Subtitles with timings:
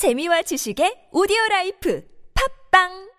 [0.00, 2.00] 재미와 지식의 오디오 라이프.
[2.32, 3.09] 팝빵!